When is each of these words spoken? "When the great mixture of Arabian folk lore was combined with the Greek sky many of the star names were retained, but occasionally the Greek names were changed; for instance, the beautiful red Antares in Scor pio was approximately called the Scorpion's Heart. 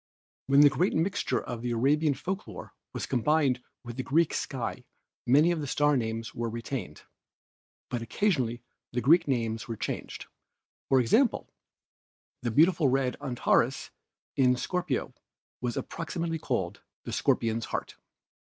"When 0.47 0.61
the 0.61 0.69
great 0.71 0.95
mixture 0.95 1.41
of 1.43 1.63
Arabian 1.63 2.15
folk 2.15 2.47
lore 2.47 2.73
was 2.91 3.05
combined 3.05 3.61
with 3.83 3.97
the 3.97 4.01
Greek 4.03 4.33
sky 4.33 4.83
many 5.27 5.51
of 5.51 5.61
the 5.61 5.67
star 5.67 5.95
names 5.95 6.33
were 6.33 6.49
retained, 6.49 7.03
but 7.87 8.01
occasionally 8.01 8.63
the 8.93 9.01
Greek 9.01 9.27
names 9.27 9.67
were 9.67 9.75
changed; 9.77 10.25
for 10.89 10.99
instance, 10.99 11.51
the 12.41 12.49
beautiful 12.49 12.87
red 12.87 13.15
Antares 13.21 13.91
in 14.35 14.55
Scor 14.55 14.87
pio 14.87 15.13
was 15.61 15.77
approximately 15.77 16.39
called 16.39 16.81
the 17.03 17.13
Scorpion's 17.13 17.65
Heart. 17.65 17.95